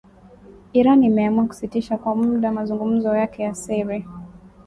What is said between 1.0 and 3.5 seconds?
imeamua kusitisha kwa muda mazungumzo yake